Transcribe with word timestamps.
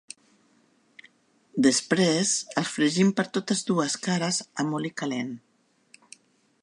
Després 1.67 2.31
els 2.61 2.71
fregim 2.77 3.13
per 3.19 3.27
totes 3.37 3.63
dues 3.71 3.99
cares 4.09 4.41
amb 4.65 4.79
oli 4.81 4.93
calent. 5.03 5.31